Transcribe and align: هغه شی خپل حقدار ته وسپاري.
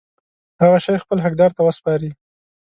هغه 0.61 0.77
شی 0.85 0.95
خپل 1.03 1.17
حقدار 1.25 1.51
ته 1.57 1.61
وسپاري. 1.63 2.11